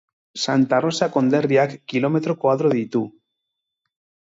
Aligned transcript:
Santa 0.45 0.79
Rosa 0.85 1.07
konderriak 1.17 1.77
kilometro 1.95 2.37
koadro 2.47 2.73
ditu. 2.79 3.05